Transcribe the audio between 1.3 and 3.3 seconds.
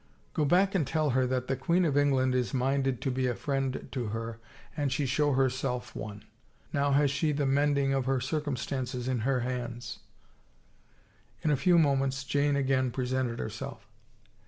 the queen of England is minded to be